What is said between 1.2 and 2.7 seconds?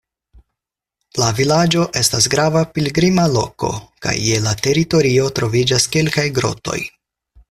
La vilaĝo estas grava